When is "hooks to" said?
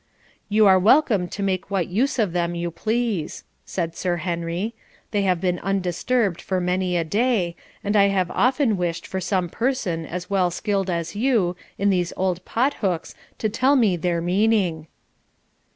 12.81-13.47